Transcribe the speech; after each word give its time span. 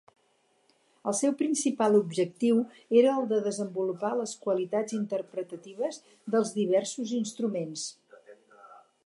El 1.09 1.15
seu 1.17 1.33
principal 1.41 1.97
objectiu 1.99 2.61
era 3.01 3.11
el 3.17 3.29
de 3.33 3.39
desenvolupar 3.49 4.11
les 4.23 4.33
qualitats 4.47 4.97
interpretatives 5.01 6.01
dels 6.37 6.57
diversos 6.61 7.15
instruments. 7.21 7.87